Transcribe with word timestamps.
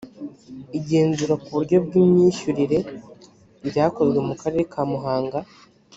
igenzura 0.77 1.33
ku 1.41 1.49
buryo 1.55 1.77
bw’imyishyurire 1.85 2.79
ryakozwe 3.67 4.19
mu 4.27 4.33
karere 4.41 4.63
ka 4.71 4.81
muhanga 4.89 5.39